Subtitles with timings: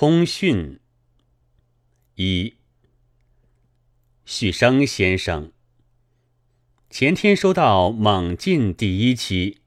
[0.00, 0.80] 通讯
[2.14, 2.54] 一，
[4.24, 5.52] 许生先生，
[6.88, 9.58] 前天收到《猛进》第一期，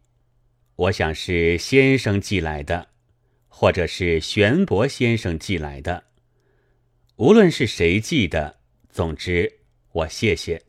[0.76, 2.90] 我想是先生寄来的，
[3.48, 6.06] 或者是玄伯先生寄来的。
[7.18, 8.60] 无论是谁寄的，
[8.90, 9.60] 总之
[9.92, 10.64] 我谢谢。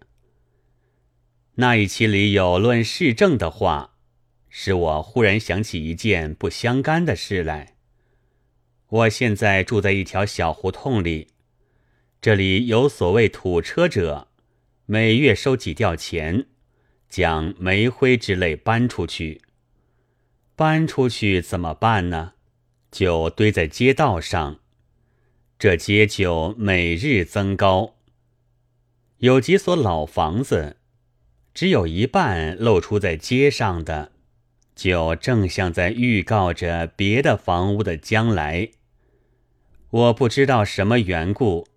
[1.54, 3.96] 那一期里有论市政的话，
[4.50, 7.73] 使我忽然想起一件不相干的事来。
[8.88, 11.28] 我现在住在一条小胡同里，
[12.20, 14.28] 这里有所谓土车者，
[14.86, 16.46] 每月收几吊钱，
[17.08, 19.40] 将煤灰之类搬出去。
[20.54, 22.34] 搬出去怎么办呢？
[22.92, 24.60] 就堆在街道上，
[25.58, 27.96] 这街就每日增高。
[29.18, 30.76] 有几所老房子，
[31.52, 34.12] 只有一半露出在街上的，
[34.76, 38.70] 就正像在预告着别的房屋的将来。
[39.94, 41.68] 我不知道什么缘故，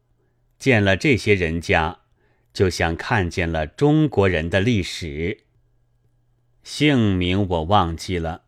[0.57, 1.99] 见了这些人家，
[2.51, 5.43] 就像看见了中国人的历史。
[6.63, 8.45] 姓名我忘记了，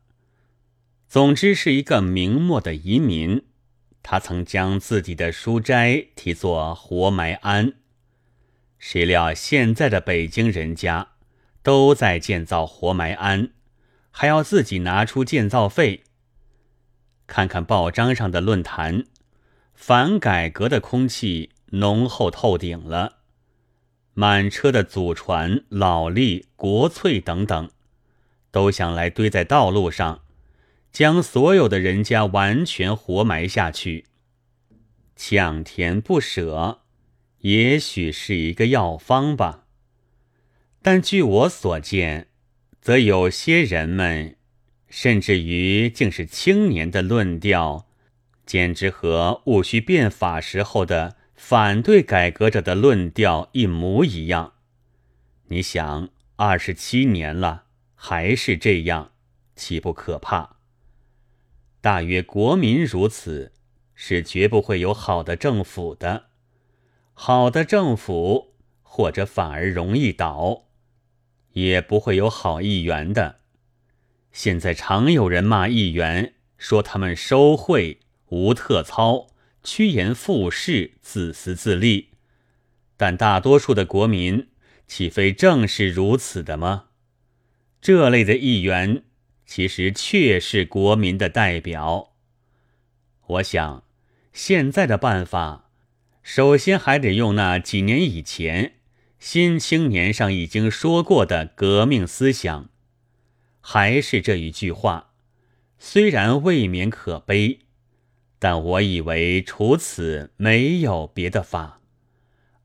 [1.07, 3.45] 总之是一个明末的移民，
[4.01, 7.73] 他曾将自己的书斋题作活埋庵。
[8.79, 11.09] 谁料现在的北京人家
[11.61, 13.51] 都在建造活埋庵，
[14.09, 16.05] 还要自己拿出建造费。
[17.27, 19.05] 看看报章上的论坛。
[19.81, 23.19] 反改革的空气浓厚透顶了，
[24.13, 27.71] 满车的祖传、老历、国粹等等，
[28.51, 30.23] 都想来堆在道路上，
[30.91, 34.05] 将所有的人家完全活埋下去。
[35.15, 36.81] 抢田不舍，
[37.39, 39.65] 也许是一个药方吧。
[40.81, 42.27] 但据我所见，
[42.81, 44.35] 则有些人们，
[44.89, 47.88] 甚至于竟是青年的论调。
[48.49, 54.53] 简直和戊戌变法时候的反对改革者的论调一模一样。
[55.49, 59.11] 你想，二十七年了，还是这样，
[59.55, 60.55] 岂不可怕？
[61.79, 63.53] 大约国民如此，
[63.93, 66.29] 是绝不会有好的政府的。
[67.13, 70.63] 好的政府，或者反而容易倒，
[71.51, 73.41] 也不会有好议员的。
[74.31, 77.99] 现在常有人骂议员，说他们收贿。
[78.29, 79.27] 无特操，
[79.63, 82.09] 趋炎附势，自私自利，
[82.95, 84.47] 但大多数的国民
[84.87, 86.85] 岂非正是如此的吗？
[87.81, 89.03] 这类的议员
[89.45, 92.13] 其实确是国民的代表。
[93.25, 93.83] 我想，
[94.33, 95.69] 现在的办法，
[96.21, 98.65] 首先还得用那几年以前
[99.17, 102.69] 《新青年》上已经说过的革命思想，
[103.59, 105.13] 还是这一句话，
[105.77, 107.61] 虽然未免可悲。
[108.41, 111.81] 但我以为除此没有别的法，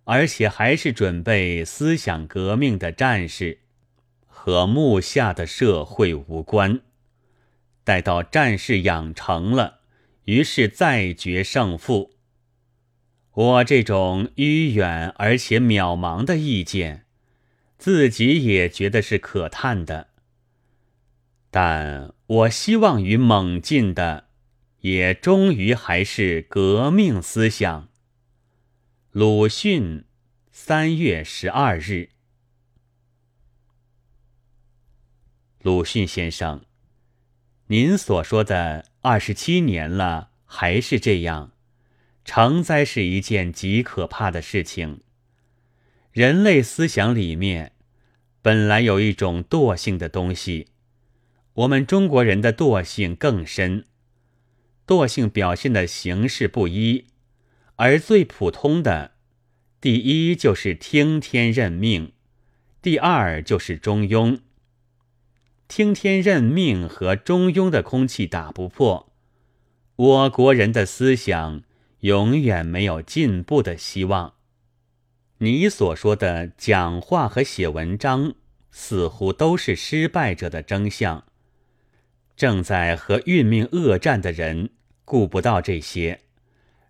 [0.04, 3.58] 而且还是准备思想革命的战士，
[4.26, 6.80] 和目下的社会无关。
[7.82, 9.80] 待到战士养成了，
[10.26, 12.12] 于是再决胜负。
[13.32, 17.04] 我这种迂远而且渺茫的意见，
[17.76, 20.06] 自己也觉得是可叹的。
[21.50, 24.28] 但我希望与猛进的。
[24.84, 27.88] 也终于还是革命思想。
[29.12, 30.04] 鲁迅，
[30.52, 32.10] 三月十二日。
[35.62, 36.66] 鲁迅先生，
[37.68, 41.52] 您所说的二十七年了还是这样，
[42.22, 45.00] 成灾是一件极可怕的事情。
[46.12, 47.72] 人类思想里面
[48.42, 50.68] 本来有一种惰性的东西，
[51.54, 53.86] 我们中国人的惰性更深。
[54.86, 57.06] 惰性表现的形式不一，
[57.76, 59.12] 而最普通的，
[59.80, 62.12] 第一就是听天任命，
[62.82, 64.40] 第二就是中庸。
[65.66, 69.12] 听天任命和中庸的空气打不破，
[69.96, 71.62] 我国人的思想
[72.00, 74.34] 永远没有进步的希望。
[75.38, 78.34] 你所说的讲话和写文章，
[78.70, 81.24] 似乎都是失败者的征象。
[82.36, 84.70] 正在和运命恶战的人
[85.04, 86.20] 顾不到这些，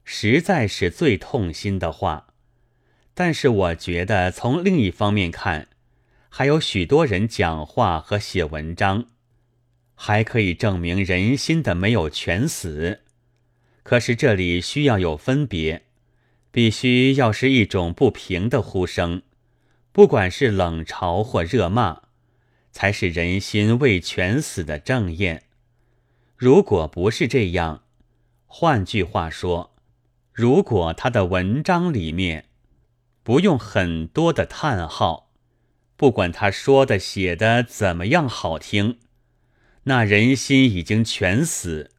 [0.05, 2.29] 实在是最痛心的话。
[3.15, 5.69] 但是我觉得从另一方面看，
[6.29, 9.07] 还有许多人讲话和写文章，
[9.95, 13.03] 还可以证明人心的没有全死。
[13.85, 15.85] 可是这里需要有分别，
[16.51, 19.23] 必须要是一种不平的呼声，
[19.93, 22.03] 不管是冷嘲或热骂，
[22.73, 25.45] 才是人心未全死的正验。
[26.37, 27.84] 如果不是这样，
[28.47, 29.75] 换句话说，
[30.33, 32.47] 如果他的文章里面
[33.23, 35.31] 不用很多的叹号，
[35.97, 38.99] 不管他说的写的怎么样好听，
[39.85, 41.91] 那人心已经全死。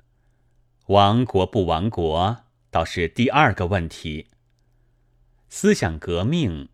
[0.88, 4.27] 亡国不亡国，倒是第二个问题。
[5.50, 6.69] 思想革命，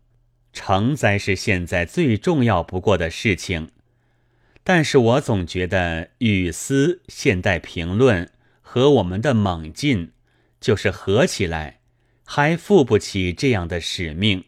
[0.52, 3.70] 承载是现在最重要不过的事情。
[4.64, 8.26] 但是我总觉得《语丝》《现代评论》
[8.72, 10.06] 和我们的《猛进》。
[10.62, 11.80] 就是合起来，
[12.24, 14.44] 还负不起这样的使命。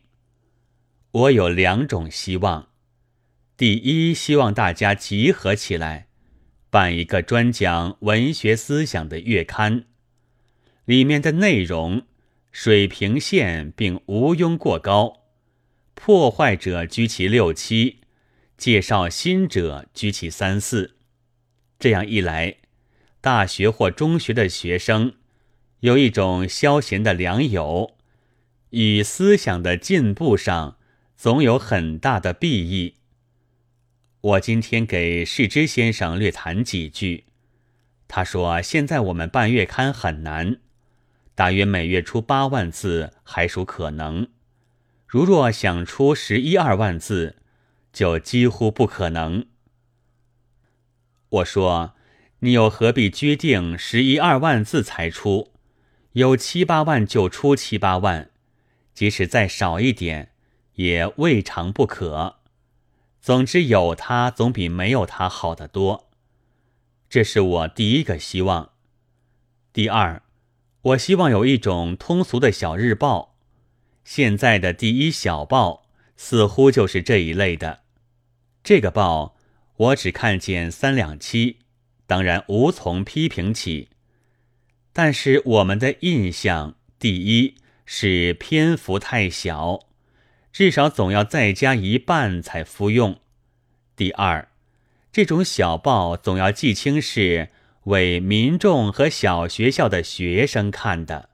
[1.11, 2.69] 我有两种希望：
[3.56, 6.06] 第一，希望大家集合起来，
[6.71, 9.87] 办一个专讲文学思想的月刊，
[10.85, 12.06] 里面的内容
[12.53, 15.25] 水平线并无庸过高，
[15.94, 18.03] 破坏者居其六七，
[18.56, 20.97] 介绍新者居其三四。
[21.81, 22.59] 这样一来，
[23.25, 25.15] 大学或中学的学生。
[25.81, 27.97] 有一种消闲的良友，
[28.69, 30.76] 与思想的进步上
[31.17, 32.97] 总有很大的裨益。
[34.21, 37.25] 我今天给世之先生略谈几句，
[38.09, 40.59] 他说：“现在我们办月刊很难，
[41.35, 44.29] 大约每月出八万字还属可能，
[45.06, 47.37] 如若想出十一二万字，
[47.91, 49.47] 就几乎不可能。”
[51.31, 51.94] 我说
[52.44, 55.50] ：“你又何必拘定十一二万字才出？”
[56.12, 58.31] 有七八万就出七八万，
[58.94, 60.31] 即使再少一点，
[60.75, 62.37] 也未尝不可。
[63.20, 66.11] 总之有它总比没有它好得多。
[67.08, 68.73] 这是我第一个希望。
[69.73, 70.23] 第二，
[70.82, 73.35] 我希望有一种通俗的小日报。
[74.05, 75.87] 现在的第一小报
[76.17, 77.81] 似乎就是这一类的。
[78.62, 79.35] 这个报
[79.76, 81.58] 我只看见三两期，
[82.06, 83.89] 当然无从批评起。
[84.93, 89.81] 但是我们的印象，第一是篇幅太小，
[90.53, 93.15] 至少总要再加一半才服用；
[93.97, 94.49] 第二，
[95.11, 97.51] 这种小报总要记清是
[97.85, 101.31] 为民众和小学校的学生看的，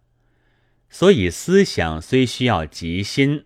[0.88, 3.44] 所以思想虽需要极新，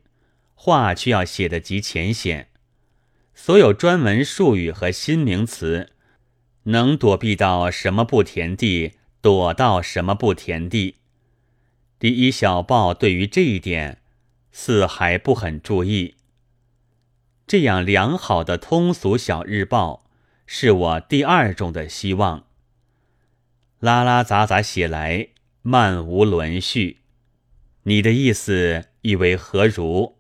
[0.55, 2.49] 话却要写得极浅显，
[3.35, 5.91] 所有专门术语和新名词，
[6.65, 8.95] 能躲避到什么不田地。
[9.25, 10.97] 躲到什么不田地？
[11.99, 14.03] 第一小报对于这一点
[14.53, 16.17] 似还不很注意。
[17.47, 20.05] 这样良好的通俗小日报，
[20.45, 22.45] 是我第二种的希望。
[23.79, 25.29] 拉拉杂杂写来，
[25.63, 26.99] 漫无伦序。
[27.85, 30.17] 你的意思意为何如？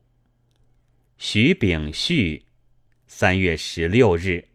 [1.19, 2.47] 徐秉旭，
[3.07, 4.49] 三月十六日。